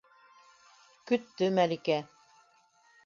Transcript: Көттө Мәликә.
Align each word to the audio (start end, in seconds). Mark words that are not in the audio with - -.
Көттө 1.11 1.49
Мәликә. 1.59 2.01